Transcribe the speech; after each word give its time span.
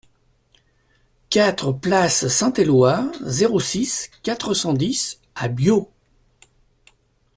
quatre 1.29 1.71
place 1.73 2.27
Saint-Eloi, 2.27 3.11
zéro 3.23 3.59
six, 3.59 4.09
quatre 4.23 4.55
cent 4.55 4.73
dix 4.73 5.19
à 5.35 5.47
Biot 5.47 5.91